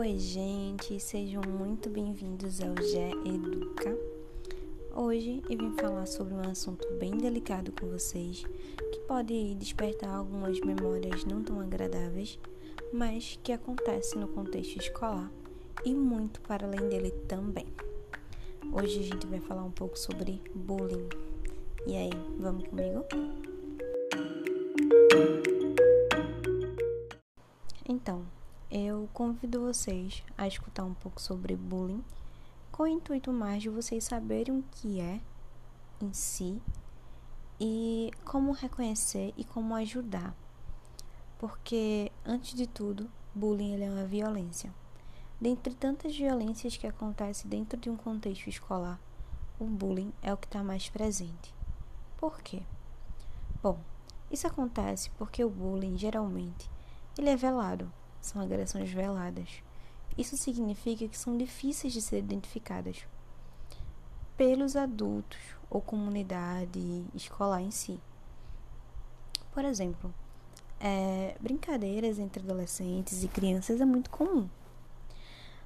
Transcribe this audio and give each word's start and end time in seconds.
Oi, 0.00 0.16
gente, 0.16 1.00
sejam 1.00 1.42
muito 1.42 1.90
bem-vindos 1.90 2.60
ao 2.60 2.72
Gé 2.86 3.10
Educa. 3.10 3.98
Hoje 4.94 5.42
eu 5.50 5.58
vim 5.58 5.72
falar 5.72 6.06
sobre 6.06 6.34
um 6.34 6.48
assunto 6.48 6.86
bem 7.00 7.18
delicado 7.18 7.72
com 7.72 7.88
vocês, 7.88 8.44
que 8.92 9.00
pode 9.08 9.56
despertar 9.56 10.14
algumas 10.14 10.60
memórias 10.60 11.24
não 11.24 11.42
tão 11.42 11.58
agradáveis, 11.58 12.38
mas 12.92 13.40
que 13.42 13.50
acontece 13.50 14.16
no 14.16 14.28
contexto 14.28 14.76
escolar 14.76 15.32
e 15.84 15.92
muito 15.92 16.40
para 16.42 16.64
além 16.64 16.88
dele 16.88 17.10
também. 17.26 17.66
Hoje 18.72 19.00
a 19.00 19.02
gente 19.02 19.26
vai 19.26 19.40
falar 19.40 19.64
um 19.64 19.72
pouco 19.72 19.98
sobre 19.98 20.40
bullying. 20.54 21.08
E 21.88 21.96
aí, 21.96 22.10
vamos 22.38 22.68
comigo? 22.68 23.04
Então, 27.88 28.37
eu 28.70 29.08
convido 29.14 29.60
vocês 29.60 30.22
a 30.36 30.46
escutar 30.46 30.84
um 30.84 30.92
pouco 30.92 31.22
sobre 31.22 31.56
bullying, 31.56 32.04
com 32.70 32.82
o 32.82 32.86
intuito 32.86 33.32
mais 33.32 33.62
de 33.62 33.70
vocês 33.70 34.04
saberem 34.04 34.58
o 34.58 34.64
que 34.72 35.00
é 35.00 35.20
em 36.00 36.12
si 36.12 36.60
e 37.58 38.10
como 38.24 38.52
reconhecer 38.52 39.32
e 39.36 39.44
como 39.44 39.74
ajudar. 39.74 40.34
Porque, 41.38 42.12
antes 42.26 42.54
de 42.54 42.66
tudo, 42.66 43.10
bullying 43.34 43.82
é 43.82 43.90
uma 43.90 44.04
violência. 44.04 44.72
Dentre 45.40 45.74
tantas 45.74 46.14
violências 46.14 46.76
que 46.76 46.86
acontecem 46.86 47.48
dentro 47.48 47.78
de 47.78 47.88
um 47.88 47.96
contexto 47.96 48.48
escolar, 48.48 49.00
o 49.58 49.64
bullying 49.64 50.12
é 50.20 50.32
o 50.32 50.36
que 50.36 50.46
está 50.46 50.62
mais 50.62 50.88
presente. 50.90 51.54
Por 52.18 52.42
quê? 52.42 52.62
Bom, 53.62 53.78
isso 54.30 54.46
acontece 54.46 55.10
porque 55.10 55.42
o 55.42 55.48
bullying 55.48 55.96
geralmente 55.96 56.70
ele 57.16 57.30
é 57.30 57.36
velado 57.36 57.90
são 58.20 58.40
agressões 58.40 58.90
veladas. 58.90 59.62
Isso 60.16 60.36
significa 60.36 61.06
que 61.06 61.16
são 61.16 61.36
difíceis 61.36 61.92
de 61.92 62.02
ser 62.02 62.18
identificadas 62.18 63.06
pelos 64.36 64.76
adultos 64.76 65.38
ou 65.70 65.80
comunidade 65.80 67.04
escolar 67.14 67.60
em 67.60 67.70
si. 67.70 68.00
Por 69.52 69.64
exemplo, 69.64 70.14
é, 70.80 71.36
brincadeiras 71.40 72.18
entre 72.18 72.42
adolescentes 72.42 73.22
e 73.22 73.28
crianças 73.28 73.80
é 73.80 73.84
muito 73.84 74.10
comum. 74.10 74.48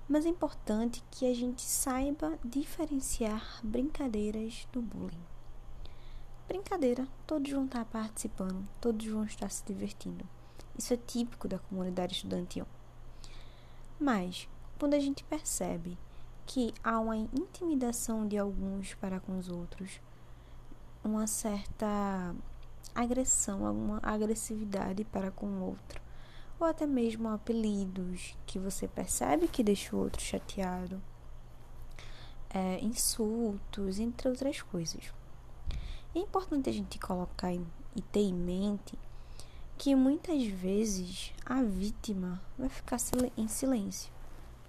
Mas 0.08 0.26
é 0.26 0.28
importante 0.28 1.02
que 1.10 1.30
a 1.30 1.34
gente 1.34 1.62
saiba 1.62 2.38
diferenciar 2.44 3.60
brincadeiras 3.62 4.66
do 4.72 4.82
bullying. 4.82 5.24
Brincadeira, 6.48 7.06
todos 7.26 7.50
vão 7.50 7.64
estar 7.64 7.84
participando, 7.84 8.68
todos 8.80 9.06
vão 9.06 9.24
estar 9.24 9.48
se 9.50 9.64
divertindo. 9.64 10.26
Isso 10.76 10.94
é 10.94 10.96
típico 10.96 11.46
da 11.46 11.58
comunidade 11.58 12.14
estudantil. 12.14 12.66
Mas, 13.98 14.48
quando 14.78 14.94
a 14.94 14.98
gente 14.98 15.22
percebe 15.24 15.98
que 16.46 16.74
há 16.82 16.98
uma 16.98 17.16
intimidação 17.16 18.26
de 18.26 18.36
alguns 18.36 18.94
para 18.94 19.20
com 19.20 19.38
os 19.38 19.48
outros, 19.48 20.00
uma 21.04 21.26
certa 21.26 22.34
agressão, 22.94 23.66
alguma 23.66 24.00
agressividade 24.02 25.04
para 25.04 25.30
com 25.30 25.46
o 25.46 25.64
outro, 25.64 26.00
ou 26.58 26.66
até 26.66 26.86
mesmo 26.86 27.28
apelidos 27.28 28.36
que 28.46 28.58
você 28.58 28.86
percebe 28.86 29.48
que 29.48 29.62
deixa 29.62 29.94
o 29.94 29.98
outro 29.98 30.20
chateado, 30.20 31.02
é, 32.50 32.78
insultos, 32.80 33.98
entre 33.98 34.28
outras 34.28 34.60
coisas. 34.62 35.12
É 36.14 36.18
importante 36.18 36.68
a 36.68 36.72
gente 36.72 36.98
colocar 36.98 37.52
e 37.52 38.02
ter 38.10 38.20
em 38.20 38.34
mente 38.34 38.98
que 39.82 39.96
muitas 39.96 40.44
vezes 40.44 41.32
a 41.44 41.60
vítima 41.60 42.40
vai 42.56 42.68
ficar 42.68 42.98
em 43.36 43.48
silêncio, 43.48 44.12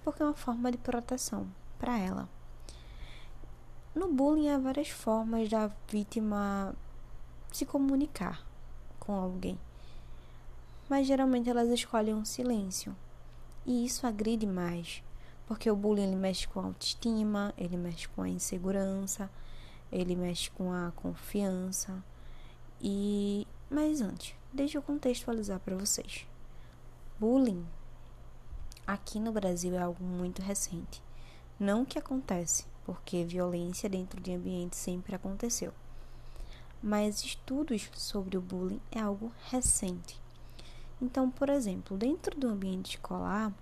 porque 0.02 0.20
é 0.20 0.26
uma 0.26 0.34
forma 0.34 0.72
de 0.72 0.78
proteção 0.78 1.46
para 1.78 1.96
ela. 1.96 2.28
No 3.94 4.12
bullying 4.12 4.48
há 4.48 4.58
várias 4.58 4.88
formas 4.88 5.48
da 5.48 5.70
vítima 5.88 6.74
se 7.52 7.64
comunicar 7.64 8.44
com 8.98 9.12
alguém, 9.12 9.56
mas 10.88 11.06
geralmente 11.06 11.48
elas 11.48 11.68
escolhem 11.68 12.14
um 12.16 12.24
silêncio, 12.24 12.96
e 13.64 13.86
isso 13.86 14.08
agride 14.08 14.48
mais, 14.48 15.00
porque 15.46 15.70
o 15.70 15.76
bullying 15.76 16.08
ele 16.08 16.16
mexe 16.16 16.48
com 16.48 16.58
a 16.58 16.64
autoestima, 16.64 17.54
ele 17.56 17.76
mexe 17.76 18.08
com 18.08 18.22
a 18.22 18.28
insegurança, 18.28 19.30
ele 19.92 20.16
mexe 20.16 20.50
com 20.50 20.72
a 20.72 20.90
confiança 20.96 22.02
e 22.80 23.46
mas 23.74 24.00
antes, 24.00 24.36
deixa 24.52 24.78
eu 24.78 24.82
contextualizar 24.82 25.58
para 25.58 25.74
vocês. 25.76 26.24
Bullying 27.18 27.66
aqui 28.86 29.18
no 29.18 29.32
Brasil 29.32 29.74
é 29.74 29.78
algo 29.78 30.04
muito 30.04 30.40
recente. 30.40 31.02
Não 31.58 31.84
que 31.84 31.98
acontece, 31.98 32.66
porque 32.84 33.24
violência 33.24 33.88
dentro 33.88 34.20
de 34.20 34.32
ambiente 34.32 34.76
sempre 34.76 35.16
aconteceu. 35.16 35.74
Mas 36.80 37.24
estudos 37.24 37.90
sobre 37.94 38.36
o 38.36 38.40
bullying 38.40 38.80
é 38.92 39.00
algo 39.00 39.32
recente. 39.50 40.20
Então, 41.02 41.28
por 41.28 41.48
exemplo, 41.48 41.96
dentro 41.96 42.38
do 42.38 42.46
ambiente 42.46 42.90
escolar, 42.90 43.52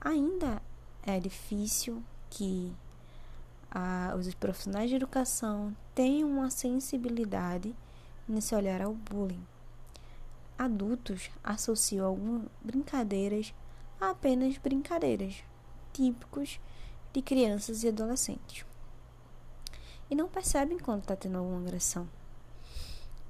ainda 0.00 0.60
é 1.04 1.20
difícil 1.20 2.02
que 2.28 2.74
ah, 3.70 4.16
os 4.18 4.34
profissionais 4.34 4.90
de 4.90 4.96
educação 4.96 5.72
tenham 5.94 6.28
uma 6.28 6.50
sensibilidade 6.50 7.72
nesse 8.32 8.54
olhar 8.54 8.80
ao 8.80 8.94
bullying. 8.94 9.46
Adultos 10.58 11.30
associam 11.42 12.06
algumas 12.06 12.42
brincadeiras 12.62 13.54
a 14.00 14.10
apenas 14.10 14.58
brincadeiras, 14.58 15.42
típicos 15.92 16.58
de 17.12 17.22
crianças 17.22 17.82
e 17.82 17.88
adolescentes. 17.88 18.64
E 20.10 20.14
não 20.14 20.28
percebem 20.28 20.78
quando 20.78 21.02
está 21.02 21.16
tendo 21.16 21.38
alguma 21.38 21.60
agressão. 21.60 22.08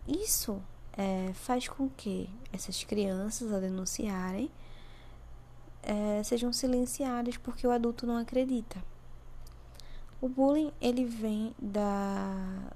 Isso 0.06 0.60
é, 0.94 1.32
faz 1.34 1.68
com 1.68 1.88
que 1.88 2.28
essas 2.52 2.82
crianças, 2.84 3.52
a 3.52 3.60
denunciarem, 3.60 4.50
é, 5.82 6.22
sejam 6.22 6.52
silenciadas 6.52 7.36
porque 7.36 7.66
o 7.66 7.70
adulto 7.70 8.06
não 8.06 8.16
acredita. 8.16 8.82
O 10.20 10.28
bullying 10.28 10.72
ele 10.80 11.04
vem 11.04 11.54
da 11.58 12.72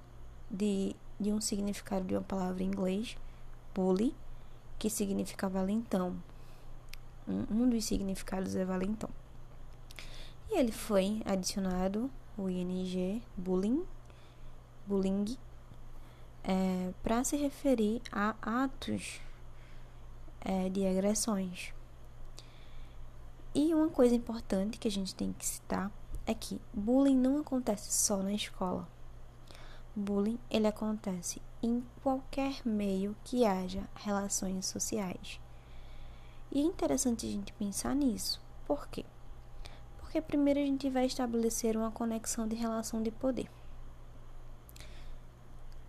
de 0.51 0.95
de 1.19 1.33
um 1.33 1.41
significado 1.41 2.05
de 2.05 2.15
uma 2.15 2.23
palavra 2.23 2.63
em 2.63 2.67
inglês, 2.67 3.17
bully, 3.75 4.15
que 4.79 4.91
significa 4.91 5.49
valentão. 5.49 6.17
Um, 7.27 7.69
dos 7.69 7.85
significados 7.85 8.55
é 8.55 8.65
valentão. 8.65 9.11
E 10.51 10.59
ele 10.59 10.71
foi 10.71 11.23
adicionado, 11.25 12.11
o 12.39 12.49
ing, 12.49 13.23
bullying, 13.37 13.85
bullying, 14.87 15.37
é, 16.45 16.93
para 17.03 17.25
se 17.25 17.37
referir 17.37 18.01
a 18.13 18.37
atos 18.43 19.21
é, 20.41 20.69
de 20.69 20.87
agressões. 20.87 21.73
E 23.53 23.75
uma 23.75 23.89
coisa 23.89 24.15
importante 24.15 24.79
que 24.79 24.87
a 24.87 24.91
gente 24.91 25.15
tem 25.15 25.33
que 25.33 25.45
citar 25.45 25.91
é 26.27 26.35
que 26.35 26.61
bullying 26.73 27.17
não 27.17 27.41
acontece 27.41 27.91
só 27.93 28.19
na 28.19 28.33
escola 28.33 28.87
bullying 29.97 30.39
ele 30.51 30.67
acontece 30.67 31.41
em 31.63 31.83
qualquer 32.03 32.61
meio 32.65 33.17
que 33.25 33.47
haja 33.47 33.89
relações 33.95 34.67
sociais. 34.67 35.41
E 36.53 36.61
é 36.61 36.63
interessante 36.63 37.27
a 37.27 37.31
gente 37.31 37.53
pensar 37.55 37.95
nisso. 37.95 38.41
Por 38.67 38.87
quê? 38.89 39.05
Porque 39.99 40.21
primeiro 40.21 40.61
a 40.61 40.65
gente 40.65 40.89
vai 40.91 41.07
estabelecer 41.07 41.77
uma 41.77 41.91
conexão 41.91 42.47
de 42.47 42.55
relação 42.55 43.03
de 43.03 43.11
poder. 43.11 43.51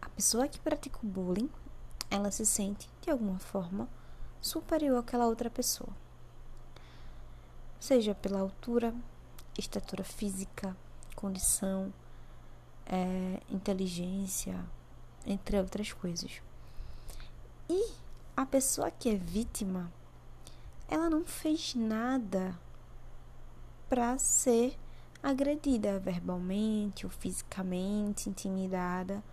A 0.01 0.09
pessoa 0.09 0.47
que 0.47 0.59
pratica 0.59 0.99
o 1.03 1.07
bullying, 1.07 1.49
ela 2.09 2.31
se 2.31 2.45
sente 2.45 2.89
de 3.01 3.11
alguma 3.11 3.37
forma 3.39 3.87
superior 4.41 4.99
àquela 4.99 5.27
outra 5.27 5.49
pessoa. 5.49 5.91
Seja 7.79 8.15
pela 8.15 8.39
altura, 8.39 8.95
estatura 9.57 10.03
física, 10.03 10.75
condição, 11.15 11.93
é, 12.87 13.41
inteligência, 13.49 14.57
entre 15.25 15.57
outras 15.59 15.91
coisas. 15.91 16.41
E 17.69 17.91
a 18.35 18.45
pessoa 18.45 18.89
que 18.89 19.09
é 19.09 19.15
vítima, 19.15 19.91
ela 20.87 21.09
não 21.09 21.25
fez 21.25 21.75
nada 21.75 22.57
para 23.89 24.17
ser 24.17 24.77
agredida 25.21 25.99
verbalmente 25.99 27.05
ou 27.05 27.11
fisicamente, 27.11 28.29
intimidada. 28.29 29.23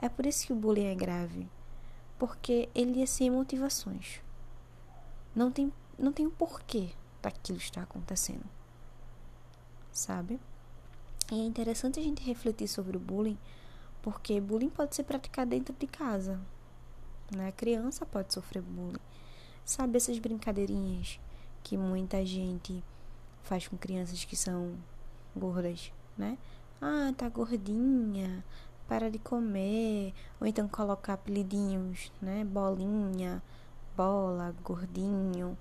É 0.00 0.08
por 0.08 0.24
isso 0.26 0.46
que 0.46 0.52
o 0.52 0.56
bullying 0.56 0.86
é 0.86 0.94
grave, 0.94 1.48
porque 2.18 2.68
ele 2.74 3.02
é 3.02 3.06
sem 3.06 3.30
motivações. 3.30 4.20
Não 5.34 5.50
tem, 5.50 5.72
não 5.98 6.12
tem 6.12 6.26
o 6.26 6.30
porquê 6.30 6.90
daquilo 7.20 7.58
estar 7.58 7.82
acontecendo. 7.82 8.44
Sabe? 9.92 10.40
E 11.30 11.34
é 11.34 11.44
interessante 11.44 11.98
a 11.98 12.02
gente 12.02 12.22
refletir 12.22 12.68
sobre 12.68 12.96
o 12.96 13.00
bullying, 13.00 13.38
porque 14.00 14.40
bullying 14.40 14.68
pode 14.68 14.94
ser 14.94 15.02
praticado 15.02 15.50
dentro 15.50 15.74
de 15.76 15.86
casa. 15.86 16.40
Né? 17.34 17.48
A 17.48 17.52
criança 17.52 18.06
pode 18.06 18.32
sofrer 18.32 18.62
bullying. 18.62 19.00
Sabe 19.64 19.96
essas 19.96 20.18
brincadeirinhas 20.18 21.18
que 21.64 21.76
muita 21.76 22.24
gente 22.24 22.82
faz 23.42 23.66
com 23.66 23.76
crianças 23.76 24.24
que 24.24 24.36
são 24.36 24.74
gordas, 25.34 25.92
né? 26.16 26.38
Ah, 26.80 27.12
tá 27.16 27.28
gordinha, 27.28 28.44
para 28.86 29.10
de 29.10 29.18
comer, 29.18 30.14
ou 30.40 30.46
então 30.46 30.68
colocar 30.68 31.14
apelidinhos, 31.14 32.12
né? 32.22 32.44
Bolinha, 32.44 33.42
bola, 33.96 34.54
gordinho, 34.62 35.58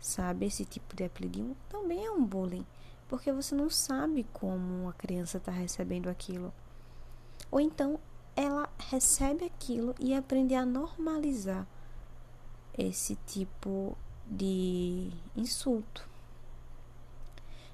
sabe? 0.00 0.46
Esse 0.46 0.64
tipo 0.64 0.94
de 0.94 1.04
apelidinho 1.04 1.56
também 1.68 2.04
é 2.04 2.10
um 2.10 2.24
bullying, 2.24 2.66
porque 3.08 3.32
você 3.32 3.54
não 3.54 3.70
sabe 3.70 4.26
como 4.32 4.88
a 4.88 4.92
criança 4.92 5.38
está 5.38 5.50
recebendo 5.50 6.08
aquilo. 6.08 6.52
Ou 7.50 7.60
então 7.60 7.98
ela 8.36 8.68
recebe 8.78 9.44
aquilo 9.44 9.94
e 9.98 10.14
aprende 10.14 10.54
a 10.54 10.64
normalizar 10.64 11.66
esse 12.76 13.16
tipo 13.26 13.96
de 14.24 15.10
insulto. 15.34 16.06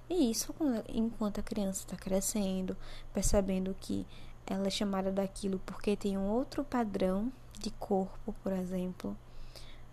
E 0.08 0.30
isso 0.30 0.54
enquanto 0.88 1.40
a 1.40 1.42
criança 1.42 1.80
está 1.80 1.96
crescendo, 1.96 2.76
percebendo 3.12 3.76
que 3.80 4.06
ela 4.46 4.66
é 4.66 4.70
chamada 4.70 5.10
daquilo 5.10 5.58
porque 5.66 5.96
tem 5.96 6.16
um 6.16 6.28
outro 6.28 6.62
padrão 6.62 7.32
de 7.58 7.70
corpo, 7.72 8.34
por 8.42 8.52
exemplo, 8.52 9.16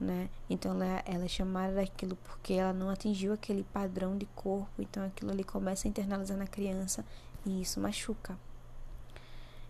né? 0.01 0.30
Então 0.50 0.71
ela, 0.74 1.03
ela 1.06 1.25
é 1.25 1.27
chamada 1.27 1.75
daquilo 1.75 2.15
porque 2.15 2.53
ela 2.53 2.74
não 2.74 2.89
atingiu 2.89 3.31
aquele 3.33 3.63
padrão 3.63 4.18
de 4.18 4.25
corpo, 4.36 4.81
então 4.81 5.06
aquilo 5.06 5.31
ali 5.31 5.44
começa 5.44 5.88
a 5.88 5.89
internalizar 5.89 6.36
na 6.36 6.48
criança 6.48 7.06
e 7.45 7.62
isso 7.62 7.80
machuca. 7.80 8.38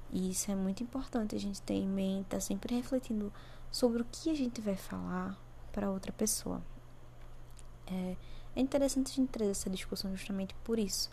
E 0.09 0.31
isso 0.31 0.49
é 0.49 0.55
muito 0.55 0.81
importante 0.81 1.35
a 1.35 1.39
gente 1.39 1.61
ter 1.61 1.73
em 1.73 1.87
mente, 1.87 2.27
tá 2.27 2.39
sempre 2.39 2.75
refletindo 2.75 3.31
sobre 3.69 4.01
o 4.01 4.05
que 4.09 4.29
a 4.29 4.35
gente 4.35 4.61
vai 4.61 4.75
falar 4.75 5.37
para 5.71 5.91
outra 5.91 6.11
pessoa. 6.11 6.61
É, 7.87 8.15
é 8.55 8.61
interessante 8.61 9.11
a 9.11 9.15
gente 9.15 9.29
trazer 9.29 9.51
essa 9.51 9.69
discussão 9.69 10.11
justamente 10.15 10.55
por 10.63 10.79
isso, 10.79 11.09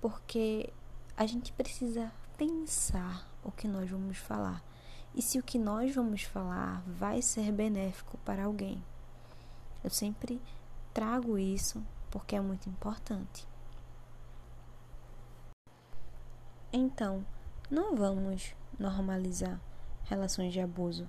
porque 0.00 0.70
a 1.16 1.26
gente 1.26 1.52
precisa 1.52 2.10
pensar 2.36 3.28
o 3.44 3.50
que 3.50 3.68
nós 3.68 3.88
vamos 3.90 4.16
falar 4.16 4.62
e 5.18 5.22
se 5.22 5.36
o 5.36 5.42
que 5.42 5.58
nós 5.58 5.92
vamos 5.92 6.22
falar 6.22 6.80
vai 6.86 7.20
ser 7.20 7.50
benéfico 7.50 8.16
para 8.18 8.44
alguém. 8.44 8.80
Eu 9.82 9.90
sempre 9.90 10.40
trago 10.94 11.36
isso 11.36 11.84
porque 12.08 12.36
é 12.36 12.40
muito 12.40 12.68
importante. 12.68 13.44
Então, 16.72 17.26
não 17.68 17.96
vamos 17.96 18.54
normalizar 18.78 19.60
relações 20.04 20.52
de 20.52 20.60
abuso. 20.60 21.08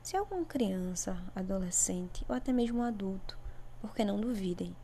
Se 0.00 0.16
alguma 0.16 0.44
criança, 0.44 1.20
adolescente 1.34 2.24
ou 2.28 2.36
até 2.36 2.52
mesmo 2.52 2.82
adulto, 2.82 3.36
porque 3.80 4.04
não 4.04 4.20
duvidem, 4.20 4.76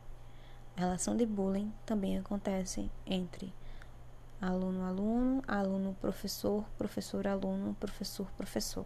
a 0.75 0.81
relação 0.81 1.15
de 1.15 1.25
bullying 1.25 1.73
também 1.85 2.17
acontece 2.17 2.91
entre 3.05 3.53
aluno-aluno, 4.39 5.41
aluno-professor, 5.47 6.63
professor-aluno, 6.77 7.75
professor-professor. 7.79 8.85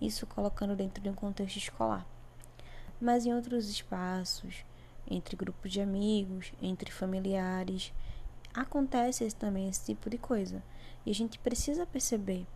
Isso 0.00 0.26
colocando 0.26 0.76
dentro 0.76 1.02
de 1.02 1.08
um 1.08 1.14
contexto 1.14 1.56
escolar. 1.56 2.06
Mas 3.00 3.26
em 3.26 3.34
outros 3.34 3.68
espaços, 3.68 4.64
entre 5.10 5.36
grupos 5.36 5.72
de 5.72 5.80
amigos, 5.80 6.52
entre 6.62 6.90
familiares, 6.90 7.92
acontece 8.54 9.28
também 9.32 9.68
esse 9.68 9.84
tipo 9.86 10.08
de 10.08 10.16
coisa. 10.16 10.62
E 11.04 11.10
a 11.10 11.14
gente 11.14 11.38
precisa 11.38 11.84
perceber 11.84 12.46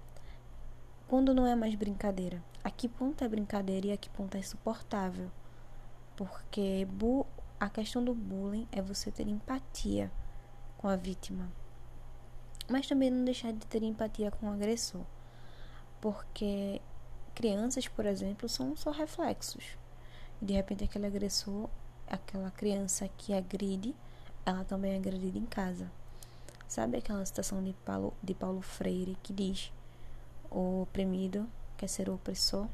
quando 1.08 1.34
não 1.34 1.46
é 1.46 1.56
mais 1.56 1.74
brincadeira. 1.74 2.42
A 2.62 2.70
que 2.70 2.88
ponto 2.88 3.24
é 3.24 3.28
brincadeira 3.28 3.88
e 3.88 3.92
a 3.92 3.96
que 3.96 4.08
ponto 4.10 4.36
é 4.36 4.42
suportável. 4.42 5.30
Porque 6.16 6.86
a 7.58 7.68
questão 7.68 8.04
do 8.04 8.14
bullying 8.14 8.68
é 8.70 8.80
você 8.80 9.10
ter 9.10 9.26
empatia 9.26 10.10
com 10.76 10.88
a 10.88 10.96
vítima 10.96 11.50
mas 12.68 12.86
também 12.86 13.10
não 13.10 13.24
deixar 13.24 13.52
de 13.52 13.66
ter 13.66 13.82
empatia 13.82 14.30
com 14.30 14.46
o 14.46 14.52
agressor, 14.52 15.02
porque 16.00 16.80
crianças, 17.34 17.88
por 17.88 18.04
exemplo, 18.04 18.48
são 18.48 18.76
só 18.76 18.90
reflexos. 18.90 19.76
De 20.40 20.52
repente 20.54 20.84
aquele 20.84 21.06
agressor, 21.06 21.68
aquela 22.06 22.50
criança 22.50 23.08
que 23.16 23.32
agride, 23.32 23.94
ela 24.44 24.64
também 24.64 24.92
é 24.92 24.96
agredida 24.96 25.38
em 25.38 25.46
casa. 25.46 25.90
Sabe 26.68 26.98
aquela 26.98 27.24
citação 27.24 27.62
de 27.64 27.72
Paulo, 27.84 28.12
de 28.22 28.34
Paulo 28.34 28.60
Freire 28.60 29.16
que 29.22 29.32
diz: 29.32 29.72
O 30.50 30.82
oprimido 30.82 31.48
quer 31.76 31.88
ser 31.88 32.08
o 32.08 32.14
opressor? 32.14 32.68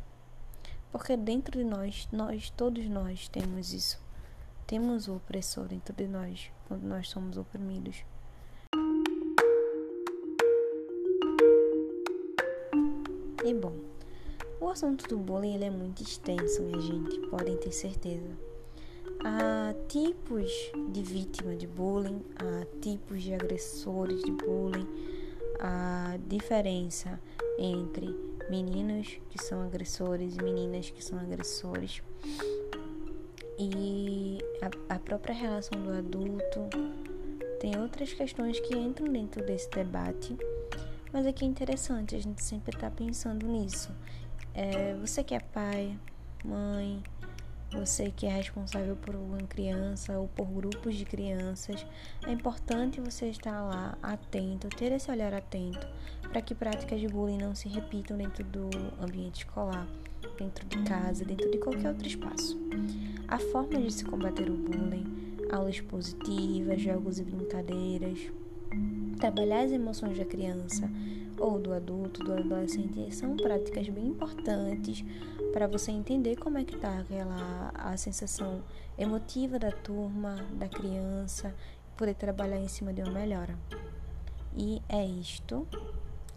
Porque 0.90 1.16
dentro 1.16 1.58
de 1.58 1.64
nós, 1.64 2.08
nós, 2.12 2.50
todos 2.50 2.88
nós 2.88 3.28
temos 3.28 3.72
isso. 3.72 4.00
Temos 4.66 5.08
o 5.08 5.16
opressor 5.16 5.66
dentro 5.66 5.94
de 5.94 6.06
nós 6.06 6.50
quando 6.66 6.84
nós 6.84 7.08
somos 7.08 7.36
oprimidos. 7.36 8.04
E 13.44 13.52
bom, 13.52 13.74
o 14.58 14.70
assunto 14.70 15.06
do 15.06 15.18
bullying 15.18 15.62
é 15.62 15.68
muito 15.68 16.02
extenso, 16.02 16.62
minha 16.62 16.80
gente, 16.80 17.18
podem 17.28 17.58
ter 17.58 17.72
certeza. 17.72 18.30
Há 19.22 19.74
tipos 19.86 20.50
de 20.90 21.02
vítima 21.02 21.54
de 21.54 21.66
bullying, 21.66 22.24
há 22.36 22.64
tipos 22.80 23.22
de 23.22 23.34
agressores 23.34 24.22
de 24.22 24.30
bullying, 24.30 24.88
há 25.60 26.18
diferença 26.26 27.20
entre 27.58 28.16
meninos 28.48 29.20
que 29.28 29.36
são 29.44 29.60
agressores 29.60 30.36
e 30.36 30.42
meninas 30.42 30.88
que 30.88 31.04
são 31.04 31.18
agressores. 31.18 32.02
E 33.58 34.38
a, 34.62 34.94
a 34.94 34.98
própria 34.98 35.34
relação 35.34 35.82
do 35.82 35.92
adulto 35.92 36.60
tem 37.60 37.78
outras 37.78 38.14
questões 38.14 38.58
que 38.58 38.74
entram 38.74 39.12
dentro 39.12 39.44
desse 39.44 39.68
debate 39.68 40.34
mas 41.14 41.28
aqui 41.28 41.44
é 41.44 41.48
interessante 41.48 42.16
a 42.16 42.18
gente 42.18 42.42
sempre 42.42 42.76
tá 42.76 42.90
pensando 42.90 43.46
nisso. 43.46 43.92
É, 44.52 44.94
você 44.94 45.22
que 45.22 45.32
é 45.32 45.38
pai, 45.38 45.96
mãe, 46.44 47.00
você 47.70 48.10
que 48.10 48.26
é 48.26 48.30
responsável 48.30 48.96
por 48.96 49.14
uma 49.14 49.38
criança 49.38 50.18
ou 50.18 50.26
por 50.26 50.44
grupos 50.44 50.96
de 50.96 51.04
crianças, 51.04 51.86
é 52.26 52.32
importante 52.32 53.00
você 53.00 53.26
estar 53.26 53.62
lá 53.62 53.96
atento, 54.02 54.68
ter 54.70 54.90
esse 54.90 55.08
olhar 55.08 55.32
atento 55.32 55.86
para 56.22 56.42
que 56.42 56.52
práticas 56.52 57.00
de 57.00 57.06
bullying 57.06 57.38
não 57.38 57.54
se 57.54 57.68
repitam 57.68 58.16
dentro 58.16 58.42
do 58.42 58.68
ambiente 59.00 59.44
escolar, 59.44 59.86
dentro 60.36 60.66
de 60.66 60.82
casa, 60.82 61.24
dentro 61.24 61.48
de 61.48 61.58
qualquer 61.58 61.90
outro 61.90 62.08
espaço. 62.08 62.58
A 63.28 63.38
forma 63.38 63.80
de 63.80 63.92
se 63.92 64.04
combater 64.04 64.50
o 64.50 64.56
bullying, 64.56 65.36
aulas 65.52 65.80
positivas, 65.80 66.80
jogos 66.80 67.20
e 67.20 67.22
brincadeiras, 67.22 68.18
Trabalhar 69.18 69.60
as 69.64 69.72
emoções 69.72 70.18
da 70.18 70.24
criança 70.24 70.90
ou 71.38 71.58
do 71.58 71.72
adulto, 71.72 72.22
do 72.22 72.32
adolescente, 72.32 73.14
são 73.14 73.36
práticas 73.36 73.88
bem 73.88 74.08
importantes 74.08 75.04
para 75.52 75.66
você 75.66 75.90
entender 75.90 76.36
como 76.36 76.58
é 76.58 76.64
que 76.64 76.74
está 76.74 76.98
aquela 76.98 77.72
a 77.74 77.96
sensação 77.96 78.62
emotiva 78.98 79.58
da 79.58 79.70
turma, 79.70 80.36
da 80.52 80.68
criança, 80.68 81.54
poder 81.96 82.14
trabalhar 82.14 82.58
em 82.58 82.68
cima 82.68 82.92
de 82.92 83.02
uma 83.02 83.12
melhora. 83.12 83.56
E 84.56 84.80
é 84.88 85.04
isto. 85.04 85.66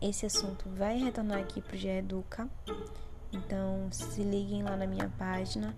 Esse 0.01 0.25
assunto 0.25 0.69
vai 0.69 0.97
retornar 0.97 1.39
aqui 1.39 1.61
para 1.61 1.75
o 1.75 1.77
Geeduca. 1.77 2.47
Então 3.31 3.87
se 3.91 4.21
liguem 4.21 4.63
lá 4.63 4.75
na 4.75 4.87
minha 4.87 5.11
página 5.17 5.75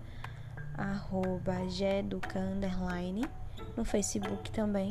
arroba 0.76 1.68
Geeduca 1.68 2.38
underline 2.38 3.28
no 3.76 3.84
Facebook 3.84 4.50
também 4.50 4.90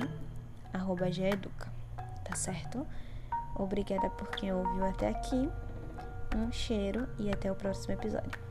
arroba 0.72 1.12
Geeduca 1.12 1.79
tá 2.30 2.36
certo? 2.36 2.86
Obrigada 3.56 4.10
por 4.12 4.30
quem 4.30 4.54
ouviu 4.54 4.86
até 4.86 5.10
aqui. 5.10 5.50
Um 6.36 6.52
cheiro 6.52 7.08
e 7.18 7.30
até 7.30 7.52
o 7.52 7.56
próximo 7.56 7.94
episódio. 7.94 8.49